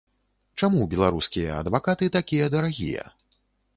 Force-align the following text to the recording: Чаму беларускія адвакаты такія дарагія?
Чаму 0.61 0.87
беларускія 0.93 1.59
адвакаты 1.65 2.05
такія 2.19 2.45
дарагія? 2.55 3.03